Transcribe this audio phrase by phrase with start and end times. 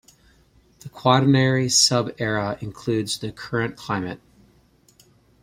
[0.79, 4.19] The Quaternary sub-era includes the current climate.